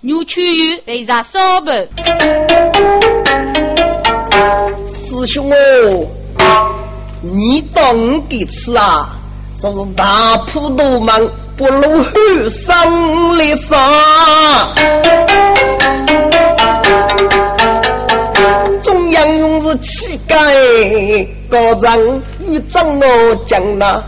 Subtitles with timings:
[0.00, 1.70] 牛去鱼为啥烧不？
[4.86, 6.06] 师兄哦，
[7.20, 9.16] 你当给吃啊？
[9.56, 11.20] 说是大普头忙，
[11.56, 12.12] 不如后
[12.48, 14.72] 生来杀。
[18.80, 20.36] 中央勇士气概
[21.50, 21.98] 高涨，
[22.48, 24.04] 与长我讲呐。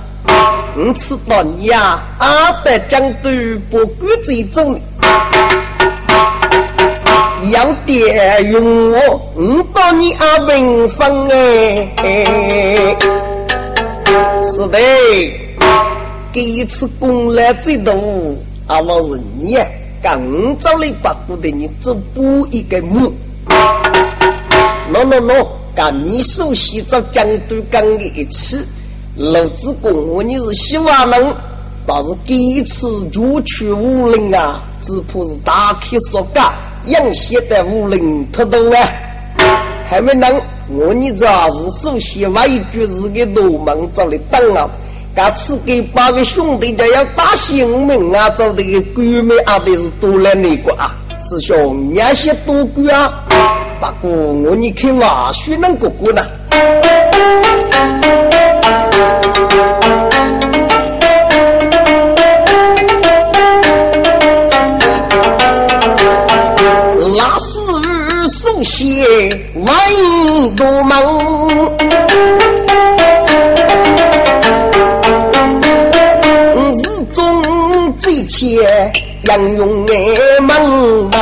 [0.77, 3.29] 我吃到你呀，阿德江都
[3.69, 4.81] 不管这种，
[7.51, 12.97] 要点用我，我到你阿 bình 分哎。
[14.45, 14.79] 是的，
[16.33, 17.93] 第一次攻来最多，
[18.67, 19.59] 阿王是你，
[20.03, 20.21] 刚
[20.59, 23.13] 找来把过的你只补一个木。
[24.93, 28.59] 喏喏喏，干你首先找江都刚的一起。
[29.17, 31.35] 老子公我你是希望能，
[31.87, 36.41] 但是第一次入去武林啊，只怕是大开杀戒，
[36.87, 38.89] 养血的武林特多啊，
[39.87, 44.69] 还没能我你这是首先挖一句是给罗门找的当啊，
[45.15, 53.25] 干次给八个兄弟家要打性命啊，找这个鬼妹啊，得是多来那个啊，师兄那些多鬼啊，
[53.81, 56.23] 不过我你看话许能过过呢。
[68.63, 69.71] 是首先万
[70.55, 70.93] 多梦，
[76.71, 76.83] 日
[77.15, 78.93] 中最切
[79.25, 79.95] 杨勇的
[80.43, 81.17] 梦啊。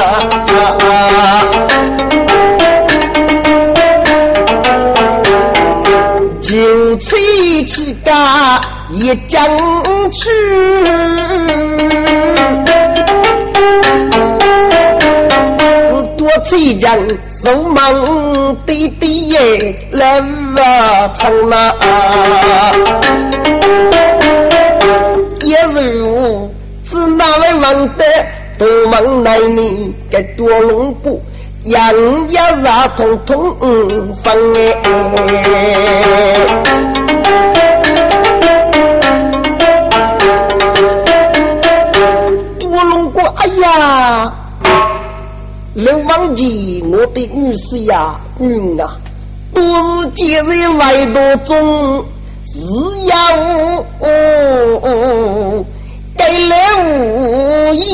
[6.43, 8.11] 就吹起个
[8.91, 9.39] 一江
[10.11, 10.31] 去，
[16.17, 16.75] 多吹
[17.43, 20.61] 江手忙滴滴耶来不
[21.15, 21.75] 成了，
[25.43, 26.51] 一如
[26.85, 28.05] 只那位王的
[28.59, 31.23] 多忙来你该多龙布。
[31.65, 32.63] 杨家是
[32.97, 36.47] 通通分哎，
[47.19, 48.97] 的女婿呀，女啊，
[49.53, 49.61] 都
[50.03, 52.05] 是今日外多中，
[52.47, 52.61] 是
[53.07, 53.17] 要
[56.17, 57.85] 给了无言。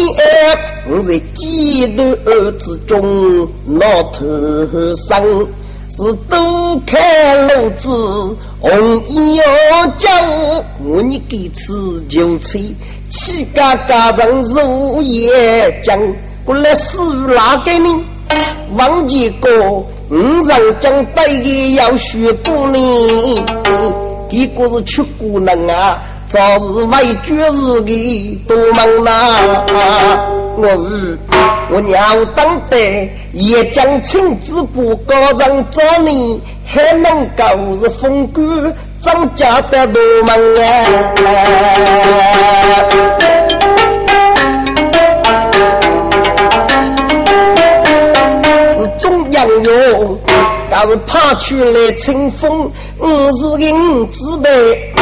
[0.87, 2.15] 我在几度
[2.59, 5.23] 之中，老头上
[5.97, 7.89] 是都看路子，
[8.61, 10.11] 红衣要叫
[10.85, 11.73] 我你给吃
[12.09, 12.59] 就吃，
[13.09, 15.99] 气嘎嘎人肉也讲，
[16.45, 17.89] 我来死拿给你，
[18.77, 19.51] 忘记过，
[20.11, 23.43] 五上将带的要学过你，
[24.31, 26.03] 一个是出姑娘啊。
[26.27, 29.13] 早是为绝世的多忙呐！
[30.57, 31.19] 我是
[31.71, 37.45] 我娘当得也将亲自不高人找你，还能够
[37.77, 41.15] 是风光张家的多忙啊！
[49.65, 50.19] 哟。
[50.71, 54.93] 要是怕出来清风，我是银子辈，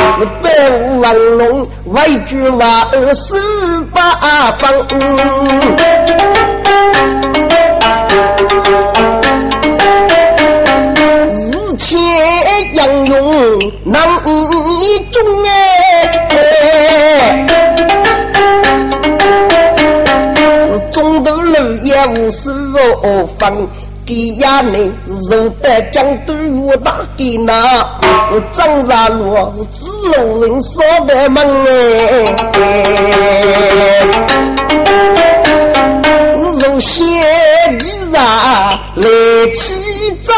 [0.42, 3.34] 百无王龙，为句话而十
[3.94, 4.70] 八方。
[11.28, 11.98] 日前
[12.74, 14.02] 杨勇难
[14.82, 15.48] 一中哎，
[20.90, 22.52] 中头路也无十
[23.38, 23.66] 方。
[24.04, 26.34] 给呀，你是在江都
[26.66, 27.52] 我打给那，
[28.32, 31.46] 是张沙路是自路人说的门
[32.54, 32.60] 哎，
[36.64, 38.14] 是先机上
[38.96, 39.06] 来
[39.54, 39.76] 起
[40.22, 40.32] 早，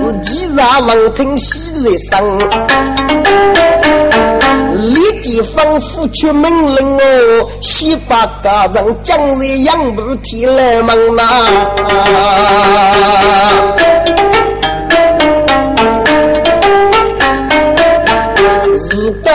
[0.00, 3.03] 是机上闻听喜来声。
[5.34, 11.22] 立即吩咐出命令哦，先把家人将在杨步提来门呐。
[18.76, 19.32] 是大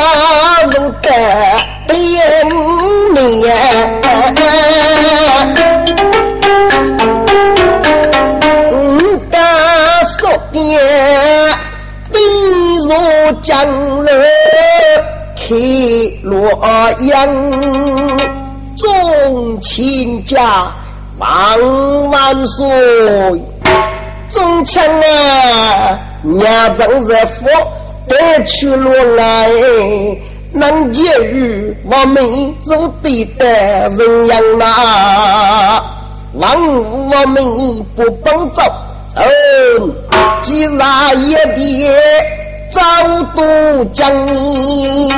[0.64, 1.10] 如的
[1.88, 1.98] 变
[3.16, 3.52] 你呀，
[8.72, 8.74] 五
[9.30, 9.38] 大
[10.06, 10.60] 说的
[12.14, 12.18] 地
[12.88, 12.90] 如
[13.42, 13.99] 江
[15.50, 15.58] 流。
[15.58, 15.58] 开
[16.22, 16.48] 洛
[17.00, 17.52] 阳，
[18.78, 20.72] 众亲家
[21.18, 22.66] 万万岁！
[24.30, 27.48] 众亲啊，娘正在府
[28.08, 29.50] 带去罗来，
[30.54, 35.84] 能解于我们做对的人样呐，
[36.34, 36.76] 望
[37.10, 38.62] 我们不帮走。
[39.16, 39.92] 嗯，
[40.42, 41.90] 既然也得
[42.72, 42.82] 早
[43.36, 45.10] 都将你，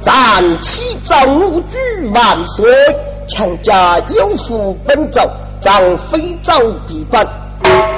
[0.00, 1.16] 站起奏
[1.68, 1.78] 举
[2.14, 2.64] 万岁，
[3.28, 5.20] 强家有福奔走，
[5.60, 6.52] 张飞奏
[6.86, 7.26] 必本，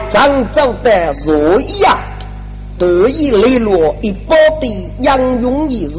[0.09, 1.99] 张奏的若呀。
[2.79, 5.91] 得以磊落一包的杨勇一日，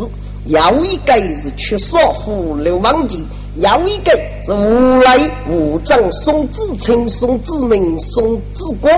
[0.51, 3.25] 要一个是去少府流亡记，
[3.57, 4.11] 要一个
[4.45, 5.17] 是无赖
[5.49, 8.89] 无长宋子清、宋子明、宋子国，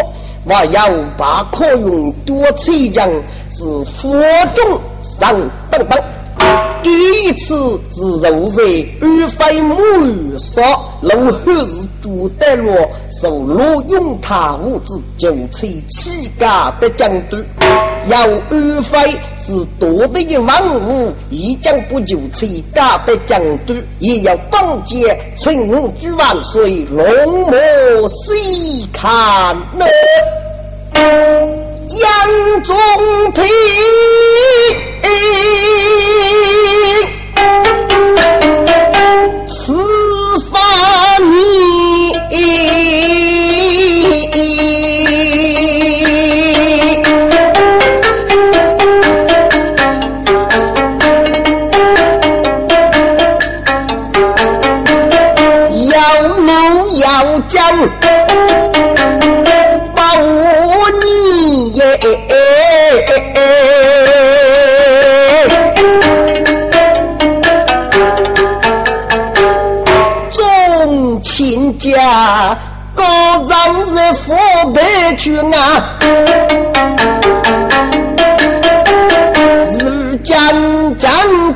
[0.45, 3.07] 我要把可用多吹将
[3.51, 4.19] 是火
[4.55, 5.31] 中上
[5.69, 6.03] 等等。
[6.81, 6.89] 第
[7.23, 7.55] 一次
[7.91, 8.63] 是肉热，
[9.00, 10.61] 二非母语说，
[11.01, 12.75] 如后是朱德罗
[13.21, 17.39] 受罗永他物质，就吹起家的将队。
[18.07, 18.97] 要二非
[19.38, 25.67] 是多得的万物，一将不就吹家的将队，也要帮接陈
[26.00, 27.57] 举万岁，龙魔
[28.07, 29.85] 西看呢，
[30.95, 32.75] 杨中
[33.33, 33.47] 天。
[57.33, 57.74] 怒要将。
[71.80, 72.57] 家
[72.95, 73.03] 高
[73.45, 74.33] 长在府
[74.74, 74.81] 得
[75.18, 76.00] 去啊，
[79.79, 81.12] 日将将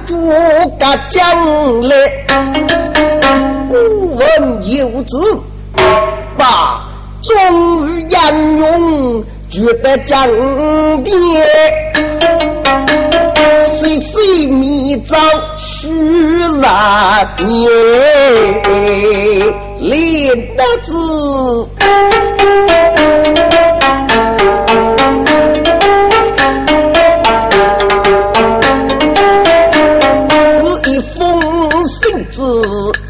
[0.05, 0.29] 诸
[0.77, 1.95] 葛将来，
[3.69, 5.39] 古文有字，
[6.47, 6.81] 把
[7.21, 10.25] 终于杨勇觉得将
[11.03, 11.13] 爹，
[13.81, 15.17] 岁岁密诏
[15.57, 15.89] 须
[16.61, 17.69] 然念。
[19.81, 20.93] 练得字，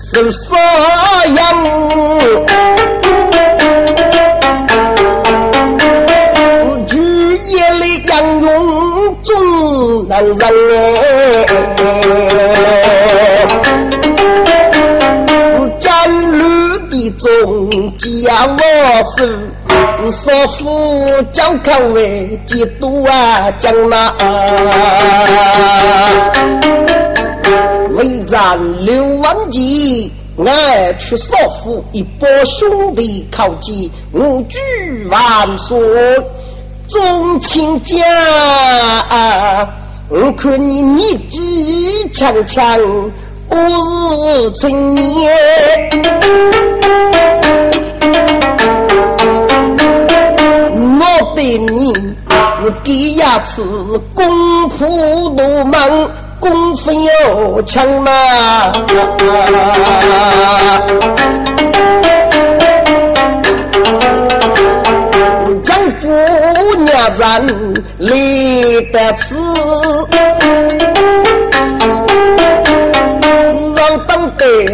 [0.10, 0.32] 是
[10.38, 10.78] 中男人。
[17.20, 18.58] 中家我
[19.18, 19.18] 是
[20.06, 20.64] 是少妇
[21.34, 23.50] 叫康为几多啊？
[23.58, 24.14] 将那
[27.96, 30.12] 为战刘万吉，
[30.46, 34.60] 爱去少妇一波兄弟靠近，无惧
[35.10, 35.80] 万岁，
[36.88, 37.96] 众亲家，
[40.10, 42.80] 我看你年纪强强。
[43.50, 43.58] 我
[44.44, 45.32] 是青年，
[51.00, 53.62] 我对你是给牙齿
[54.14, 56.10] 功夫多猛，
[56.42, 58.12] 功夫又强嘛。
[66.08, 67.46] 姑娘咱
[67.98, 69.36] 立得此。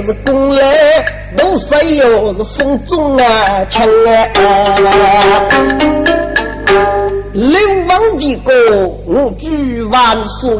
[0.05, 1.05] 是功来，
[1.37, 5.47] 都是又是风中啊，枪啊！
[7.31, 8.53] 刘王几个
[9.05, 10.51] 我举万岁，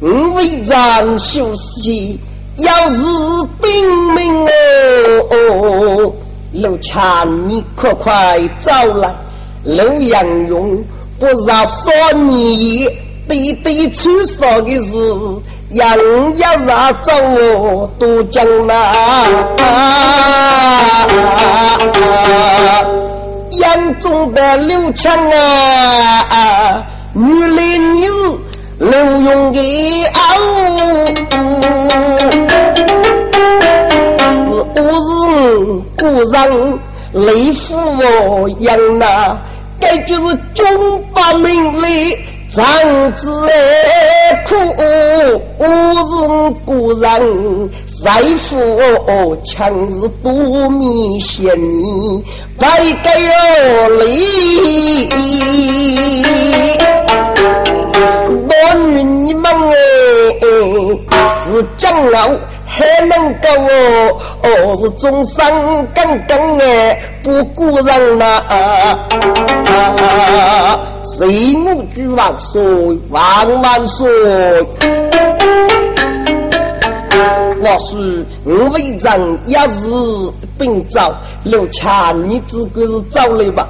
[0.00, 2.18] 我为战休息，
[2.56, 2.96] 要是
[3.60, 4.46] 兵命
[5.30, 6.12] 哦，
[6.52, 9.14] 刘强你可快走来，
[9.64, 10.84] 刘阳勇
[11.18, 11.92] 不让说
[12.26, 12.88] 你
[13.28, 14.92] 对对出少的事。
[15.70, 17.12] 杨家杀走
[17.98, 18.92] 都江南，
[23.52, 28.06] 杨中的刘强啊，女来女
[28.78, 30.18] 刘永的啊，
[34.44, 35.10] 是我是。
[35.96, 36.78] 古人
[37.12, 37.76] 雷夫
[38.58, 39.38] 养那，
[39.82, 40.64] 该就是中
[41.12, 42.16] 八名里。
[42.54, 42.62] 长
[43.14, 43.26] 子
[44.46, 44.54] 苦，
[45.56, 47.70] 我是故人，
[48.02, 48.54] 财富
[49.42, 52.22] 强是多米嫌你
[52.58, 53.08] 白给
[53.72, 55.08] 我哩。
[58.50, 58.52] 我
[58.90, 60.44] 与你们哎，
[61.46, 62.28] 是将老。
[62.74, 63.48] 还能够
[64.44, 68.42] 哦，是终生耿耿哎，不顾人呐！
[71.18, 72.62] 谁母举万岁，
[73.10, 74.08] 万万岁！
[77.60, 79.86] 我说我为人一时
[80.58, 81.14] 病早，
[81.44, 83.68] 刘强，你只管是走了吧。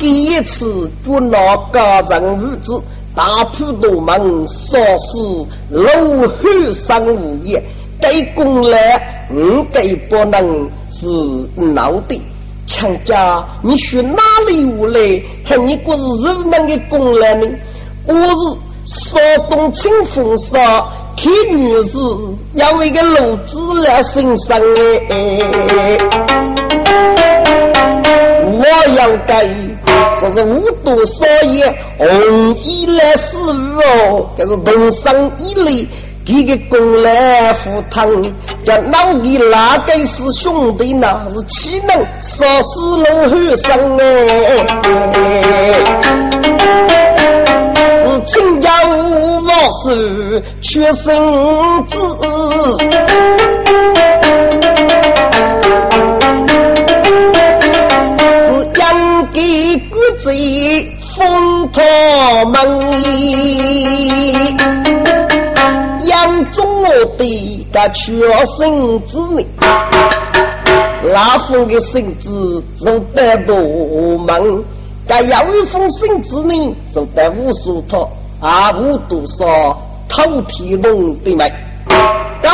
[0.00, 1.38] 第一次捉拿
[1.72, 2.82] 家人儿子，
[3.14, 5.88] 大破大门，杀死老
[6.26, 7.62] 汉三五爷。
[8.00, 11.06] 对公来，我对不能是
[11.74, 12.20] 老的。
[12.66, 15.20] 强家，你学哪里无来？
[15.44, 17.48] 看你过是什么的功来呢？
[18.06, 18.24] 我是
[18.84, 20.58] 少东清风沙，
[21.16, 21.98] 看女士
[22.54, 24.56] 要为个路子来欣赏
[25.08, 25.98] 哎。
[28.52, 28.64] 我
[28.94, 29.32] 要给，
[30.20, 31.66] 这是五多少爷
[31.98, 35.88] 红衣来侍哦，这是东山一类。
[36.30, 38.08] 一个公来赴汤，
[38.62, 41.26] 叫老弟哪个是兄弟呢？
[41.28, 44.04] 是岂能杀死老和尚哎？
[48.04, 51.96] 是亲家无毛事，缺生子，
[58.46, 58.82] 是养
[59.32, 61.82] 给国贼封他
[62.44, 62.58] 门。
[67.00, 68.14] 我的个全
[68.58, 69.42] 身子呢，
[71.02, 72.30] 那封的圣旨
[72.78, 74.62] 是得多忙，
[75.06, 78.06] 该要一封圣旨呢，就得无数套
[78.38, 79.80] 啊，无多少
[80.10, 81.50] 偷天龙的买。
[82.42, 82.50] 高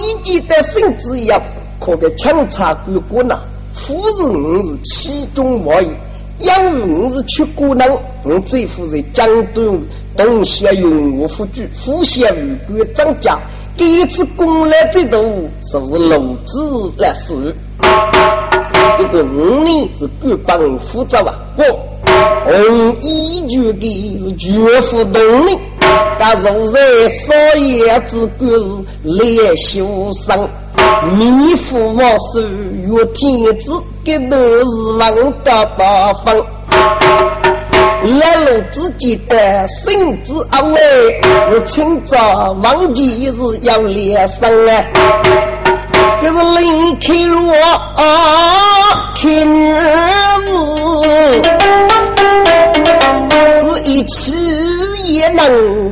[0.00, 1.40] 一级的圣旨要
[1.80, 3.40] 可给强查过过呢，
[3.74, 5.88] 夫人是其中无一，
[6.40, 7.90] 养人是出过能，
[8.22, 9.80] 我这夫人江东。
[10.16, 13.38] 东邪用我夫君，夫邪无官张家。
[13.78, 17.54] 第一次攻来这度，是不是鲁子来死？
[18.98, 21.32] 这个五年是官帮负责啊！
[21.56, 21.62] 我
[22.44, 25.56] 红衣绝的是绝夫动力，
[26.18, 28.50] 但如在少爷之官
[29.04, 30.48] 烈修生，
[31.16, 32.40] 弥父王寿
[32.88, 34.64] 岳天子，给都是
[34.98, 36.36] 王家大方。
[38.04, 40.78] 来路之间的圣旨阿妹，
[41.50, 44.84] 我清早忘记是要连上啊，
[46.22, 47.36] 就是离开了
[47.96, 48.02] 啊，
[49.16, 49.74] 看日
[50.46, 50.48] 子，
[53.60, 54.36] 是一起
[55.04, 55.44] 也能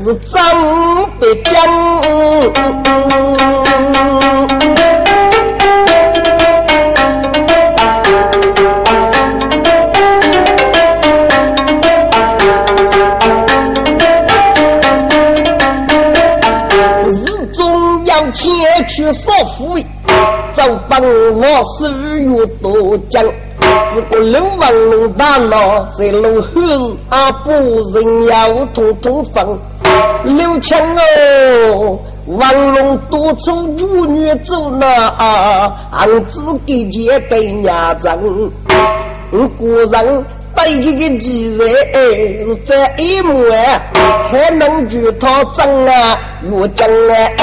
[0.05, 1.53] 是张北江。
[21.37, 21.43] 我
[21.79, 23.23] 十月多讲。
[23.95, 26.51] 这个刘王龙大闹在龙后，
[27.09, 29.59] 阿不人要通通放。
[30.25, 34.87] 刘强哦，王龙多出妇女走了
[35.19, 38.19] 啊，俺自己接对娘长。
[39.59, 40.25] 果然。
[40.57, 41.99] 带一个鸡人哎，
[42.65, 43.79] 在一幕哎，
[44.31, 46.19] 还能举他争啊，
[46.51, 47.35] 我争哎。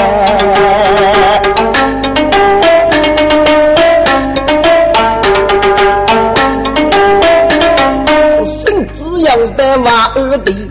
[9.74, 10.70] 要在挖二弟，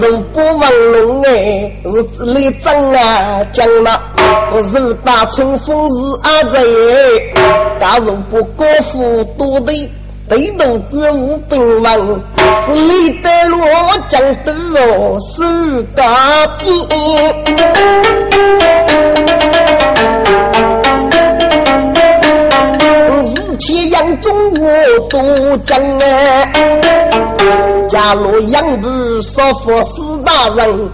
[0.00, 4.02] 如不忘龙哎，是来争啊，讲了。
[4.52, 7.32] 我是大春风是阿贼，
[7.80, 9.90] 假如不过富多的，
[10.28, 12.20] 对头歌舞兵王，
[12.66, 13.64] 是李德罗
[14.08, 16.68] 江都哦，是家兵。
[23.62, 26.50] 日前杨中我多讲哎，
[27.88, 30.90] 假如杨部少佛四大人，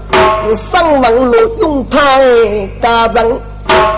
[0.55, 1.99] 上门路用他
[2.83, 3.41] 家人。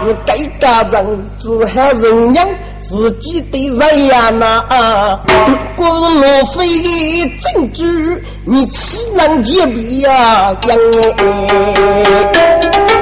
[0.04, 1.04] 是该家长
[1.38, 2.46] 只喊人娘，
[2.80, 5.18] 自己的人呀那，
[5.76, 7.84] 果是罗非的证据，
[8.44, 10.56] 你岂能揭弊呀？
[10.66, 10.78] 杨
[11.18, 12.99] 哎。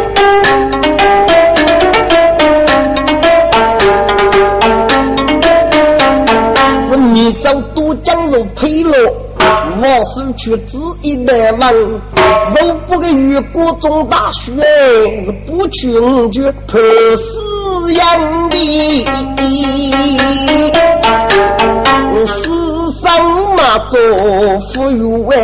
[8.26, 8.94] 如配落，
[9.80, 11.72] 我手却只一难忘。
[11.72, 14.52] 若不给月过中大雪，
[15.46, 16.78] 不去五绝破
[17.16, 19.04] 死阳的。
[22.26, 22.50] 世
[23.00, 23.08] 上
[23.56, 24.00] 马做
[24.72, 25.36] 富裕为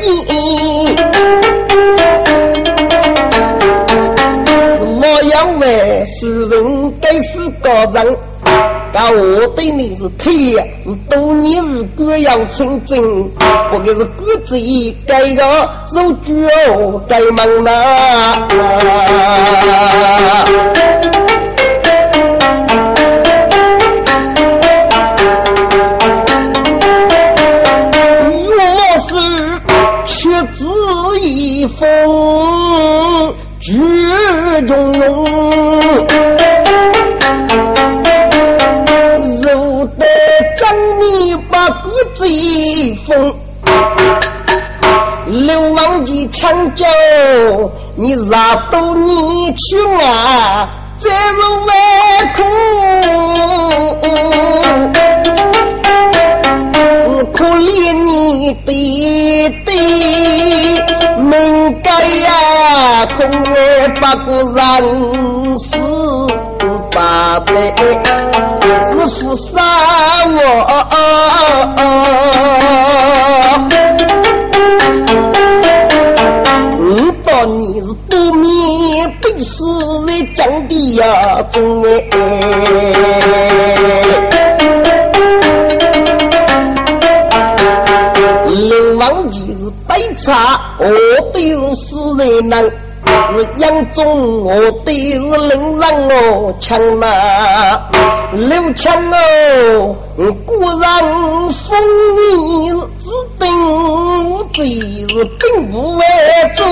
[0.00, 0.06] 边，
[5.00, 8.16] 我要为世人该是高人。
[9.00, 15.44] 那我对你是铁，是多年如果要成真，我可是骨子里该个
[15.94, 16.34] 肉猪
[16.74, 18.48] 哦，该忙呐。
[28.20, 29.06] 我是
[30.06, 30.64] 却只
[31.20, 31.86] 一封
[33.60, 33.72] 绝
[34.66, 35.47] 中庸。
[42.78, 43.34] 贼风，
[45.26, 46.86] 流氓的抢救，
[47.96, 50.68] 你啥都你去啊，
[51.00, 51.14] 这是
[51.66, 51.74] 万
[52.36, 52.40] 苦，
[57.34, 59.74] 可怜你爹爹，
[61.18, 65.76] 命该呀，空来把个人死
[66.92, 67.52] 八百，
[69.08, 69.60] 是杀
[70.26, 70.88] 我。
[80.34, 81.88] 讲的呀，中哎，
[88.46, 90.84] 流氓就是白茶，我
[91.32, 92.64] 对是死人难，
[93.36, 97.80] 是杨忠，我对是冷人哦，强呐，
[98.32, 99.16] 刘强哦，
[100.46, 100.88] 果然
[101.52, 101.78] 风
[102.16, 102.76] 你是
[103.38, 103.46] 定，
[104.52, 106.02] 这是并不为
[106.56, 106.62] 主。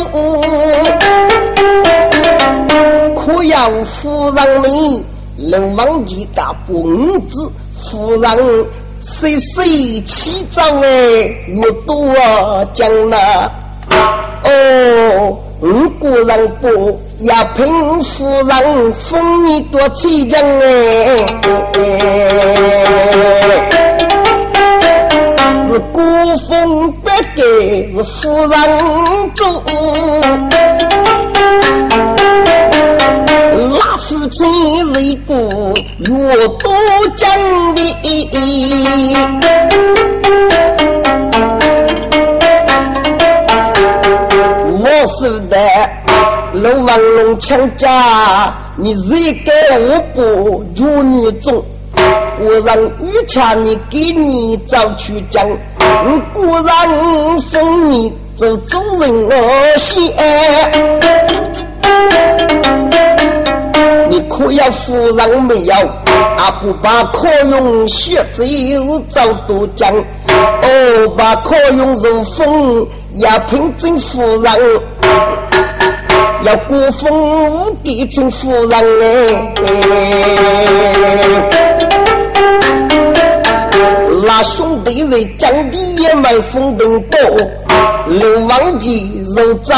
[3.14, 5.04] 可要夫人你
[5.36, 8.66] 流氓几个 bun 子，夫人
[9.00, 10.86] 谁谁起早哎，
[11.56, 12.14] 我多
[12.72, 13.52] 讲了
[14.44, 16.68] 哦，我果然不
[17.20, 21.26] 要凭夫人封你多气将哎，
[25.72, 26.00] 是孤
[26.48, 28.54] 峰不给是夫人
[29.34, 29.64] 做。
[33.98, 34.44] 夫妻
[34.94, 35.32] 为不
[36.04, 36.70] 越多
[37.16, 37.28] 讲
[37.74, 37.80] 的，
[45.26, 45.58] 我说的
[46.52, 50.22] 龙王龙强家，你谁给我不
[50.76, 51.64] 如女中？
[52.38, 55.44] 我让玉强你给你找去讲，
[55.80, 60.00] 我果然封你做主人我先。
[64.08, 65.74] 你可要夫人没有？
[66.38, 68.44] 阿不把可用血走
[69.10, 69.92] 早都讲。
[70.62, 74.52] 哦，把可用如风，要凭真夫人，
[76.44, 78.72] 要过风给真夫人
[79.02, 79.52] 哎。
[84.24, 87.18] 那兄弟人讲的也没风灯多，
[88.08, 89.74] 流氓记肉早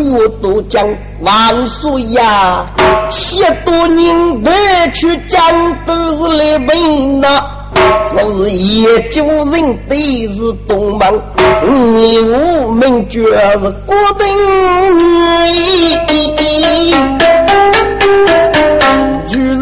[0.00, 0.84] 月都讲
[1.20, 2.66] 万岁呀，
[3.10, 5.40] 许多年来去讲
[5.86, 5.94] 都
[6.30, 7.28] 是来问那，
[7.74, 9.54] 说是研究人
[9.88, 9.92] 的
[10.28, 11.02] 是东门，
[11.92, 14.26] 你我们就是国定。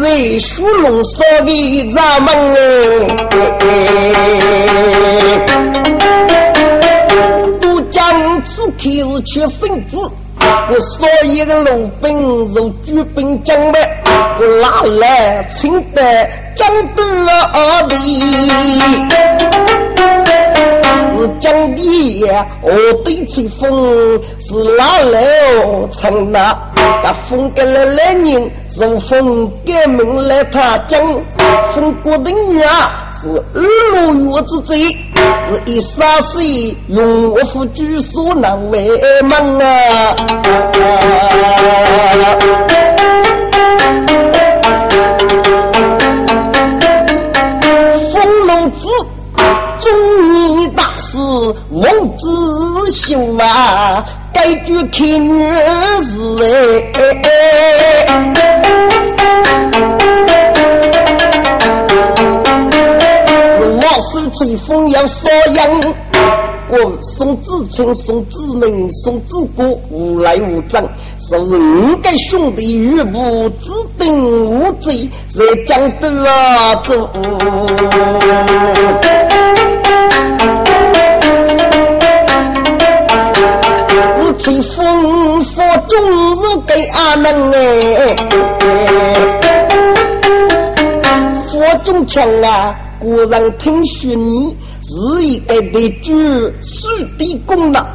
[0.01, 2.33] 为属龙少的咱们
[3.59, 3.65] 哎，
[7.61, 9.97] 都将此刻是缺身子，
[10.69, 14.03] 我所有的龙兵如举兵将来，
[14.39, 17.03] 我拿来请得将得
[17.53, 17.95] 二弟。
[21.21, 21.81] 是讲的，
[22.61, 22.71] 我
[23.05, 25.21] 对起风是哪来
[25.63, 25.87] 哦？
[25.91, 26.57] 从那
[27.03, 30.99] 那风给了来人，从风给命来他讲，
[31.73, 32.59] 风过的女
[33.21, 38.89] 是二路月之贼，是一杀谁用我夫举手难为
[39.29, 40.15] 忙啊！
[48.11, 48.87] 风龙子
[49.79, 49.91] 中
[50.23, 50.89] 你大。
[50.97, 51.83] 是王
[52.17, 55.51] 子修啊，该句看女
[56.05, 56.15] 是
[56.93, 58.05] 哎，
[64.31, 65.95] 吹风要烧养。
[66.73, 70.81] 我宋子春、宋子明、宋子国无来无仗，
[71.19, 77.09] 说是五个兄弟与不指定无罪，在江都啊走。
[84.23, 88.15] 是吹风佛中是给阿能哎，
[91.49, 94.55] 佛中强啊，果然听说你。
[94.83, 96.11] 是一个的主，
[96.63, 96.87] 是
[97.17, 97.85] 的功劳。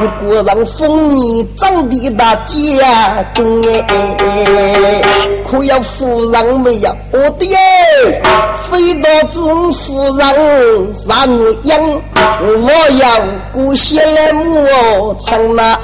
[0.00, 5.02] 你果然封你长的大家中哎，
[5.46, 6.96] 可要夫人没有？
[7.12, 8.22] 我的哎，
[8.62, 9.40] 非到子
[9.72, 12.00] 夫人啥模样？
[12.40, 13.08] 我要
[13.52, 15.78] 姑息来磨成那。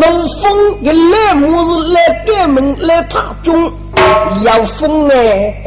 [0.00, 3.72] 龙凤一来母是来改门来踏中。
[4.42, 5.62] 要封哎，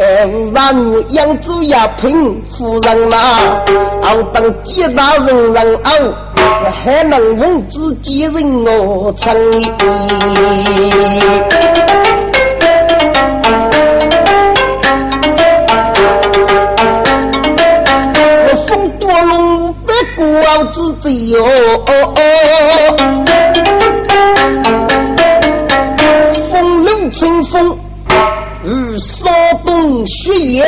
[0.54, 3.18] 让我养猪呀，贫夫人呐，
[4.02, 5.92] 熬当几大人人熬，
[6.70, 9.72] 还能奉旨接人我城里。
[18.26, 20.26] 我封多龙别过
[20.72, 21.46] 自己哟，
[26.52, 27.78] 风流清风。
[29.00, 29.28] 骚
[29.66, 30.64] 动血液，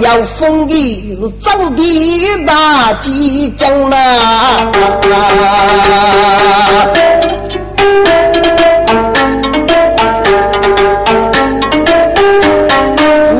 [0.00, 3.96] 要封的是张的大吉将呐！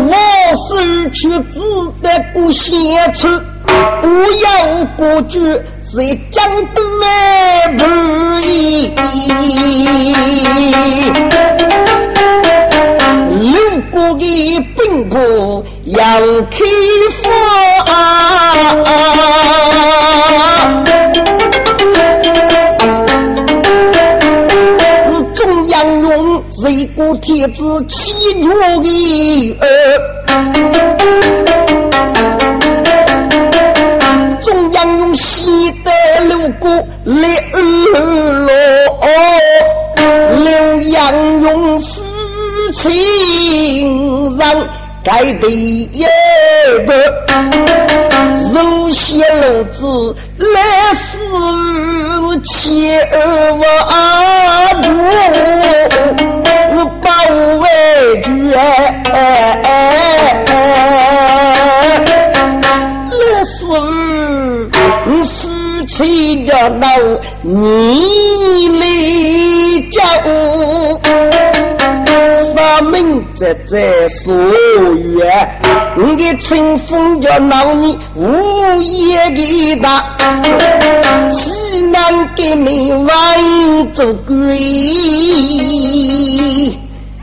[0.08, 0.14] 我
[0.56, 1.60] 是去子
[2.02, 2.74] 的故乡
[3.14, 3.28] 处，
[4.02, 4.08] 不
[4.42, 5.38] 要过去
[5.94, 7.84] 在江东来不
[8.40, 8.92] 易。
[14.14, 15.16] 的兵部
[15.86, 16.02] 要
[16.50, 16.58] 开
[17.22, 17.30] 发，
[25.06, 28.48] 是中央用一国天子欺辱
[28.82, 29.56] 的，
[34.40, 35.90] 中央用西的
[36.28, 36.70] 六国
[37.04, 37.60] 来二
[38.46, 38.50] 罗，
[40.44, 41.80] 刘阳用。
[42.74, 42.90] 情
[44.42, 44.68] 人
[45.04, 46.04] 该得一
[46.84, 46.90] 个，
[48.52, 51.00] 如仙如子来世
[52.42, 53.08] 千
[53.58, 53.62] 万
[54.82, 54.88] 主，
[57.02, 57.10] 保
[57.60, 57.64] 卫
[58.22, 58.58] 军来
[63.44, 63.50] 世
[65.04, 65.06] 夫
[65.86, 66.86] 妻着闹
[67.42, 68.82] 你来
[69.92, 70.00] 叫。
[73.34, 75.48] 在在所愿，
[75.96, 80.16] 你的清风叫闹你无言的大，
[81.30, 84.58] 岂能给你万做鬼？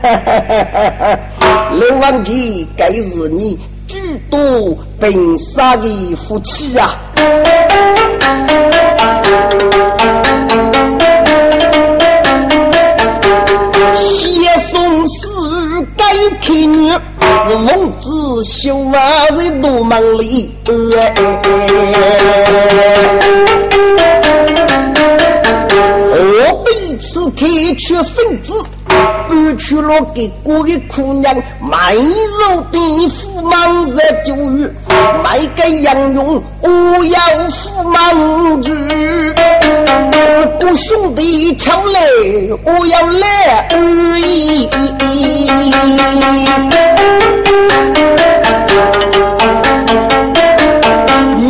[0.02, 1.70] 哈哈哈哈哈！
[1.74, 3.96] 刘王杰，该是你诸
[4.30, 6.98] 多本杀的福气啊！
[16.40, 16.98] 天女是
[17.54, 20.50] 王子绣娃在罗门里，
[26.12, 27.46] 我被此开
[27.78, 28.52] 出身子，
[29.30, 34.68] 搬去了给过的姑娘卖肉的富忙在酒鱼，
[35.22, 36.68] 卖给杨勇我
[37.04, 38.72] 要富忙去，
[40.60, 42.00] 我兄弟抢来
[42.64, 44.68] 我要来而已。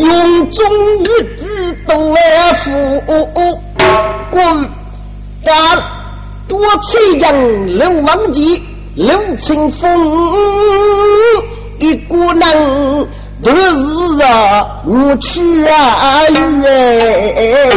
[0.03, 0.61] 用中
[1.03, 2.21] 日子都来
[2.59, 2.69] 付，
[4.31, 4.69] 滚
[5.45, 5.53] 干
[6.51, 7.33] 多吹将
[7.67, 8.61] 刘王吉，
[8.97, 9.89] 刘清风
[11.79, 13.07] 一个人
[13.45, 17.71] 都是啊无趣啊远。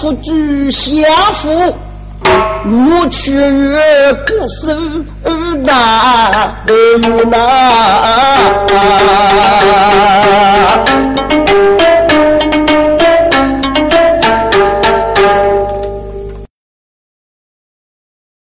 [0.00, 0.92] 夫居下
[1.32, 1.48] 夫，
[2.22, 3.32] 我却
[4.26, 5.04] 不生
[5.64, 7.38] 大无奈。